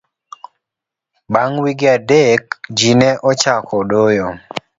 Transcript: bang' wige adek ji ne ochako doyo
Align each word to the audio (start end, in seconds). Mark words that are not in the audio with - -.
bang' 1.33 1.57
wige 1.63 1.87
adek 1.97 2.43
ji 2.77 2.89
ne 2.99 3.09
ochako 3.29 3.77
doyo 3.89 4.27